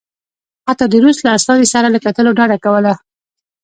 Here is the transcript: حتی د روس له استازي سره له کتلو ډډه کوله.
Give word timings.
حتی 0.67 0.85
د 0.89 0.93
روس 1.03 1.17
له 1.25 1.31
استازي 1.37 1.67
سره 1.73 1.87
له 1.93 1.99
کتلو 2.05 2.29
ډډه 2.39 2.57
کوله. 2.65 2.93